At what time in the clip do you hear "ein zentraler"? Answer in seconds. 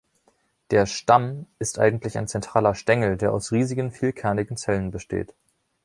2.17-2.73